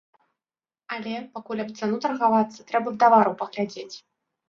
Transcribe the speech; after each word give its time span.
Але, 0.95 1.13
пакуль 1.35 1.63
аб 1.65 1.71
цану 1.77 2.01
таргавацца, 2.09 2.59
трэба 2.73 2.87
б 2.91 2.95
тавару 3.07 3.39
паглядзець. 3.47 3.95